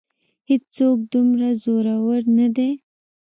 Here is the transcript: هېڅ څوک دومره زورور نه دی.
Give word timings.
هېڅ 0.49 0.63
څوک 0.77 0.97
دومره 1.13 1.49
زورور 1.63 2.21
نه 2.37 2.47
دی. 2.55 2.69